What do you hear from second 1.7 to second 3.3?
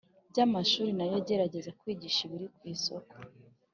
kwigisha ibiri ku isoko